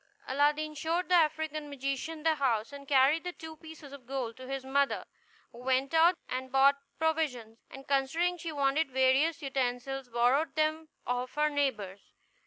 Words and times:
Aladdin 0.27 0.73
showed 0.73 1.09
the 1.09 1.13
African 1.13 1.69
magician 1.69 2.23
the 2.23 2.33
house, 2.33 2.73
and 2.73 2.87
carried 2.87 3.23
the 3.23 3.33
two 3.33 3.55
pieces 3.57 3.93
of 3.93 4.07
gold 4.07 4.35
to 4.37 4.47
his 4.47 4.65
mother, 4.65 5.05
who 5.51 5.59
went 5.59 5.93
out 5.93 6.17
and 6.27 6.51
bought 6.51 6.79
provisions; 6.97 7.59
and, 7.69 7.87
considering 7.87 8.35
she 8.35 8.51
wanted 8.51 8.89
various 8.89 9.43
utensils, 9.43 10.09
borrowed 10.09 10.55
them 10.55 10.89
of 11.05 11.35
her 11.35 11.51
neighbors. 11.51 12.13